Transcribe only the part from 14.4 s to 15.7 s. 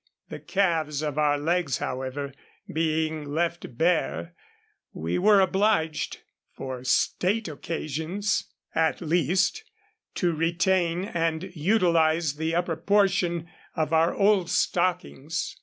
stockings.